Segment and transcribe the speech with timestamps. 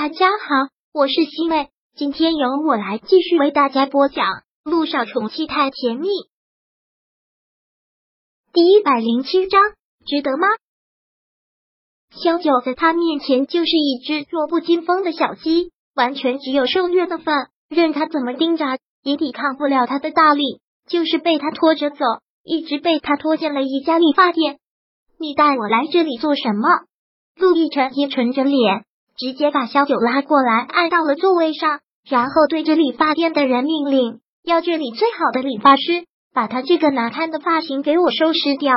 [0.00, 4.24] 大家好，我是西妹，今天由我来继续为大家播讲
[4.62, 6.06] 《路上宠妻太甜蜜》
[8.52, 9.60] 第一百零七章，
[10.06, 10.46] 值得吗？
[12.12, 21.96] 萧九在他面前就是一只弱不禁风的小鸡，完全只有受虐的份，任他怎么挣扎也抵抗不了他的大力，就是被他拖着走，
[22.44, 24.60] 一直被他拖进了一家理发店。
[25.18, 26.68] 你带我来这里做什么？
[27.34, 28.84] 陆亦辰阴沉着脸。
[29.18, 38.72] 直接把萧九拉过来，按到了座位上，然后对着理发店的人命令：“要这里最好的理发师，把他这个难看的发型给我收拾掉。”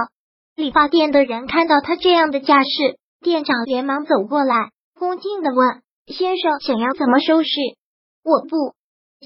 [0.57, 5.81] 理发店的人看到他这样的架势，店长连忙走过来，恭敬的问
[6.12, 7.49] ：“先生想要怎么收拾
[8.26, 8.73] ？”“我不。”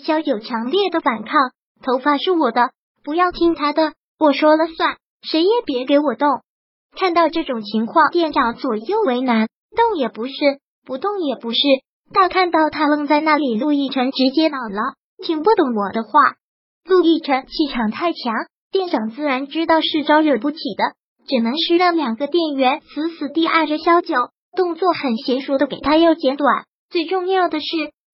[0.04, 2.72] 萧九强烈的反抗：“头发是我的，
[3.06, 6.42] 不要听他的，我说了算，谁也别给我动。”
[6.98, 10.34] 看到这种情况，店长左右为难，动也不是。
[10.86, 11.60] 不动也不是，
[12.14, 16.10] 大看到他愣在那里，陆亦辰直接恼了，听不懂我的话。
[16.86, 18.34] 陆亦辰气场太强，
[18.72, 20.84] 店长自然知道是招惹不起的，
[21.28, 24.16] 只能是让两个店员死死地按着萧九，
[24.56, 27.66] 动作很娴熟的给他又剪短，最重要的是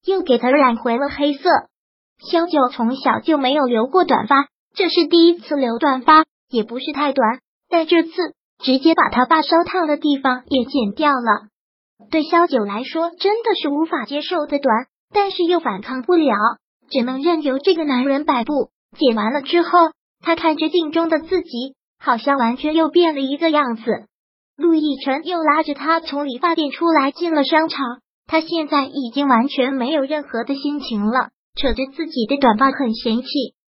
[0.06, 1.50] 又给他染回了黑色。
[2.32, 8.12] 萧九从小就没有留过短发，这是第一次留短发，也不是太短，但这次
[8.64, 11.51] 直接把他爸烧烫的地方也剪掉了。
[12.10, 16.36] 对萧九来说，真的是无法接受的短，但是又反抗不了，
[16.90, 18.70] 只能任由这个男人摆布。
[18.98, 19.70] 剪完了之后，
[20.22, 23.84] 他看着镜中的自己，好像完全又变了一个样子。
[24.58, 27.86] 陆亦辰又拉着他从理发店出来，进了商场。
[28.28, 33.28] 他现在已经完全没有任何的心情了，扯着自己的短发很嫌弃，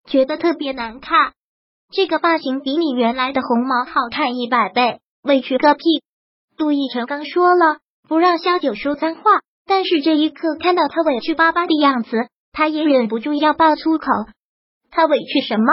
[0.07, 1.33] 觉得特别难看。
[1.93, 5.83] 这个发型比你原来的红毛好看一百倍，委屈个屁！
[6.57, 7.79] 陆亦辰刚说了。
[8.11, 9.23] 不让萧九说脏话，
[9.67, 14.07] 但是这一刻看到他委屈巴巴的样子，他也忍不住要爆粗口。
[14.91, 15.67] 他委屈什么？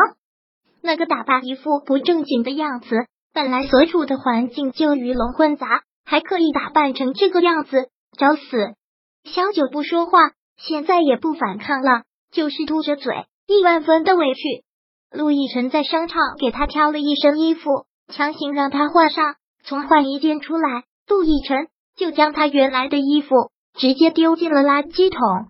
[0.84, 7.90] 那个打扮一副不正经的样子，本来所处的环境就鱼龙混杂，还刻意打扮成这个样子，
[8.20, 8.76] 找死！
[9.24, 10.20] 萧九不说话，
[10.58, 14.64] 现在也不反抗了，就是嘟着嘴，亿万分的委屈。
[15.12, 21.68] 陆亦辰在商场给他挑了一身衣服，强行让他换上，从换衣间出来，陆亦辰。
[21.98, 23.36] 就将他原来的衣服
[23.74, 25.50] 直接丢进了垃圾桶，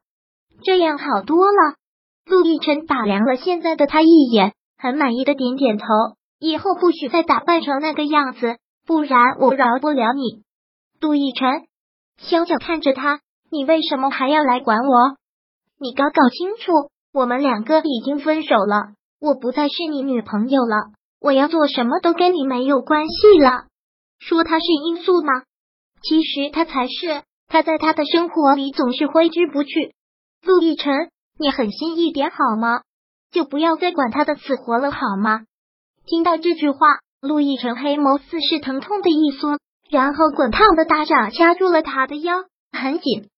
[0.63, 1.75] 这样好多了。
[2.25, 5.85] 陆亦辰打量了现在的他一眼，很满意的点点头。
[6.39, 10.43] 以后不许再打扮成那个样子，不然我饶不了你。
[11.01, 11.67] 陆亦辰，
[12.17, 13.19] 萧九看着他，
[13.49, 15.17] 你为什么还要来管我？
[15.79, 23.65] 你搞搞清楚，我们两个已经分手了，我不再是你女朋友了，我要做什么都跟你没有关系了。
[24.19, 25.43] 说他是因素吗？
[26.01, 29.93] 其实他才是，他在他的生活里总是挥之不去。
[30.43, 31.09] 陆亦辰，
[31.39, 32.81] 你狠心一点好吗？
[33.31, 35.41] 就不要再管他的死活了好吗？
[36.05, 39.59] 听到这句话，陆亦辰黑眸似是疼痛的一缩，
[39.89, 43.29] 然后滚烫的大掌掐住了他的腰，很紧，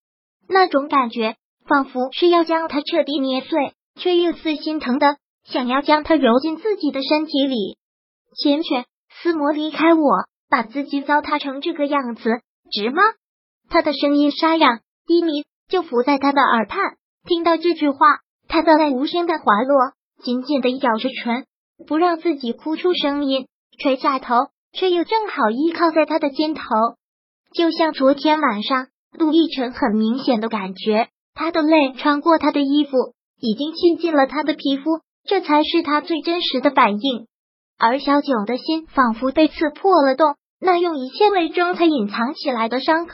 [0.47, 1.35] 那种感觉
[1.67, 7.77] 仿佛是要将他彻底捏碎，却又似心疼的想要将他揉进自己的身体里。
[8.35, 12.41] 浅浅，思魔，离开我，把自己糟蹋成这个样子。
[12.71, 13.01] 值吗？
[13.69, 16.97] 他的声音沙哑低迷，就伏在他的耳畔。
[17.25, 17.97] 听到这句话，
[18.47, 19.93] 他的泪无声的滑落，
[20.23, 21.45] 紧紧的咬着唇，
[21.87, 23.47] 不让自己哭出声音。
[23.81, 24.35] 垂下头，
[24.73, 26.61] 却又正好依靠在他的肩头，
[27.53, 28.87] 就像昨天晚上，
[29.17, 32.91] 陆亦辰很明显的感觉，他的泪穿过他的衣服，
[33.39, 37.27] 已经沁进了他的皮肤，这才是他最真实的反应。
[37.77, 40.35] 而小九的心仿佛被刺破了洞。
[40.61, 43.13] 那用一切伪装才隐藏起来的伤口，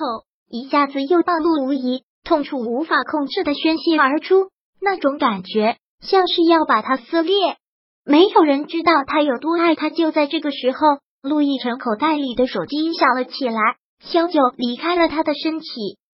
[0.50, 4.50] 一下子又暴露无遗，痛楚无法控制的宣泄而出，
[4.82, 7.58] 那种感觉像是要把它撕裂。
[8.04, 9.90] 没有人知道他有多爱他。
[9.90, 10.78] 就在这个时候，
[11.22, 13.60] 陆亦辰口袋里的手机响了起来，
[14.00, 15.66] 萧九离开了他的身体，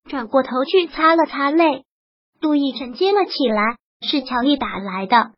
[0.08, 1.86] 转过头去擦了擦泪。
[2.42, 5.32] 陆亦辰接了起来，是乔丽打来的。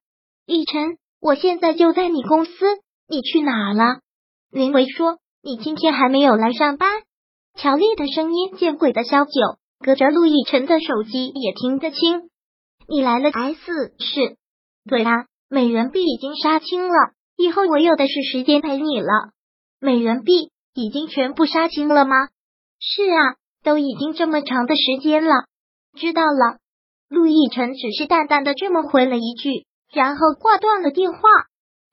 [0.46, 2.52] 亦辰，我现在就在你公司，
[3.08, 4.00] 你去哪了？
[4.52, 5.21] 林维说。
[5.44, 6.88] 你今天还没有来上班？
[7.56, 9.32] 乔丽的声音见鬼的萧九，
[9.80, 12.30] 隔着陆亦辰的手机也听得清。
[12.88, 14.38] 你来了 S 是？
[14.88, 16.94] 对啊，美人币已经杀青了，
[17.38, 19.32] 以后我有的是时间陪你了。
[19.80, 22.16] 美人币已经全部杀青了吗？
[22.80, 25.46] 是啊，都已经这么长的时间了。
[25.98, 26.60] 知道了。
[27.10, 31.20] 陆亦辰只是淡淡的这么回了一句，然后挂断了电话。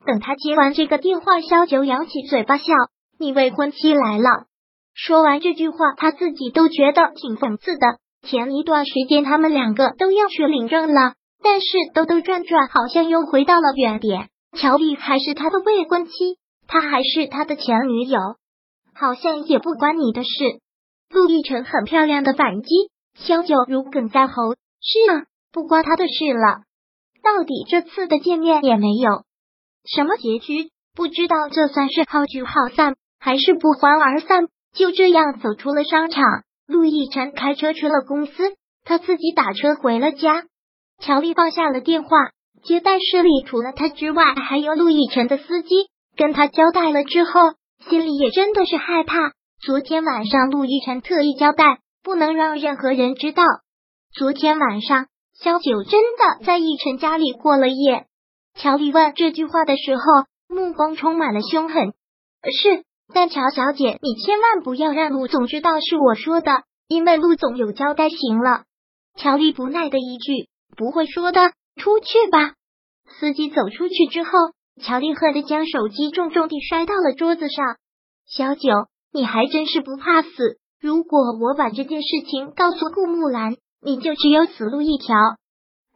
[0.04, 2.74] 等他接完这个电话，萧九扬起嘴巴笑。
[3.18, 4.46] 你未婚妻来了。
[4.94, 7.98] 说完这句话，他自己都觉得挺讽刺的。
[8.22, 14.28] 前一段时间他们两个都要去领证了，但是兜兜转转，好像又回到了原点。
[14.56, 16.12] 乔丽还是他的未婚妻，
[16.66, 18.18] 他还是他的前女友，
[18.94, 20.28] 好像也不关你的事。
[21.10, 22.68] 陆亦辰很漂亮的反击，
[23.14, 24.54] 萧九如鲠在喉。
[24.80, 26.62] 是啊，不关他的事了。
[27.22, 29.24] 到底这次的见面也没有
[29.84, 34.48] 什么结局，不知道这算是好聚好散，还是不欢而散。
[34.74, 36.24] 就这样走出了商场，
[36.66, 38.32] 陆亦辰开车去了公司，
[38.84, 40.44] 他自己打车回了家。
[41.00, 42.16] 乔丽放下了电话，
[42.62, 45.88] 接待室里除了他之外，还有陆亦辰的司机。
[46.16, 47.40] 跟他交代了之后，
[47.88, 49.32] 心里也真的是害怕。
[49.60, 53.44] 昨天晚上，陆亦辰特意交代，不能让任何人知道。
[54.12, 58.06] 昨天晚上，萧九真的在奕晨家里过了夜。
[58.56, 60.02] 乔丽问这句话的时候，
[60.48, 61.92] 目光充满了凶狠。
[62.52, 68.08] 是，但乔小姐，你千万不要让陆总知道是我说的，因为陆总有交代。
[68.08, 68.64] 行了，
[69.16, 72.55] 乔丽不耐的一句：“不会说的，出去吧。”
[73.19, 74.31] 司机走出去之后，
[74.82, 77.76] 乔丽恨的将手机重重地摔到了桌子上。
[78.26, 78.69] 小九，
[79.12, 80.58] 你还真是不怕死！
[80.81, 83.56] 如果我把这件事情告诉顾木兰。
[83.81, 85.14] 你就只有死路一条，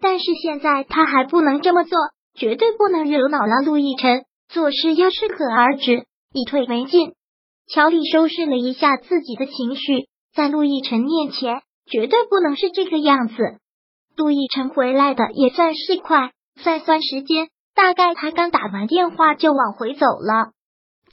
[0.01, 1.99] 但是现在他还不能这么做，
[2.33, 4.23] 绝对不能惹恼了陆亦辰。
[4.49, 7.13] 做事要适可而止，以退为进。
[7.67, 13.35] 乔丽收拾了一下自己的情绪，在陆亦辰面前，绝对不能是这个样子。
[14.17, 20.53] 陆亦辰回来的也算是快，算算时间，大概他刚打完电话就往回走了。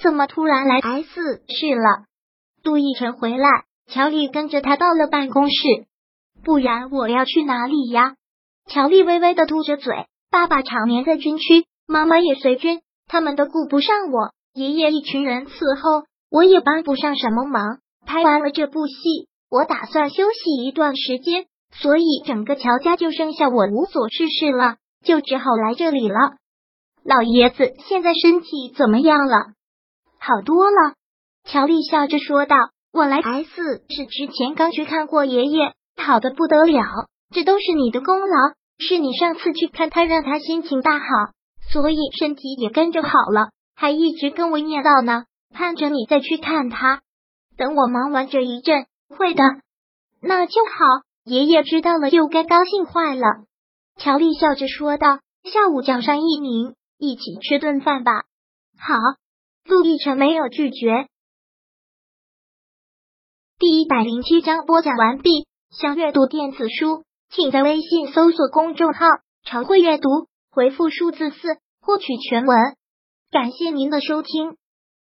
[0.01, 2.06] 怎么突然来 S 市了？
[2.63, 5.56] 陆亦辰回来，乔丽跟着他到了办公室。
[6.44, 8.16] 不然我要去哪里呀？
[8.68, 10.06] 乔丽微微的嘟着嘴。
[10.31, 14.31] 爸爸常年在军区，妈妈也随军，他们都顾不上我。
[14.54, 17.80] 爷爷一群人伺候，我也帮不上什么忙。
[18.06, 26.16] 拍完了这部戏，我打算休息一段时间，所以整个乔家就剩下我无所事事了，就只好来这里了。
[27.04, 29.54] 老爷子现在身体怎么样了？
[30.18, 30.94] 好多了。
[31.45, 32.56] 乔丽笑着说道
[32.92, 36.84] ：“我来 S 是之前刚去看过爷爷。”好的不得了，
[37.30, 41.06] 这都是你的功劳，是你上次去看他，让他心情大好，
[41.72, 43.50] 所以身体也跟着好了，
[43.80, 45.24] 还一直跟我念叨呢，
[45.54, 47.02] 盼着你再去看他。
[47.56, 49.42] 等我忙完这一阵，会的，
[50.22, 51.06] 那就好。
[51.24, 53.46] 爷爷知道了，又该高兴坏了。
[53.96, 58.24] 乔丽笑着说道：“下午叫上一鸣，一起吃顿饭吧。”
[58.78, 58.96] 好，
[59.64, 61.08] 陆亦辰没有拒绝。
[63.60, 65.48] 第一百零七章播讲完毕。
[65.72, 69.06] 想阅读电子书，请在微信搜索公众号
[69.48, 70.10] “常会阅读”，
[70.52, 71.38] 回复数字四
[71.80, 72.58] 获取全文。
[73.31, 74.58] 感谢您的收听。